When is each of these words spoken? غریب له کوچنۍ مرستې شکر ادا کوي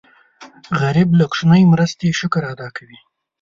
غریب 0.81 1.09
له 1.19 1.25
کوچنۍ 1.31 1.63
مرستې 1.73 2.07
شکر 2.19 2.43
ادا 2.53 2.67
کوي 2.77 2.99